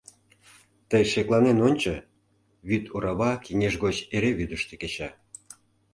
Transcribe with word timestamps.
Тый 0.89 1.03
шекланен 1.11 1.57
Ончо: 1.69 1.95
вӱд 2.67 2.83
орава 2.95 3.31
кеҥеж 3.45 3.73
гоч 3.83 3.95
эре 4.15 4.31
вӱдыштӧ 4.37 4.73
кеча. 4.81 5.09